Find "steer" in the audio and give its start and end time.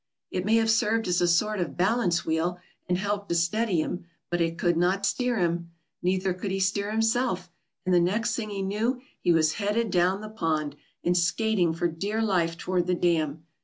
5.05-5.37, 6.59-6.89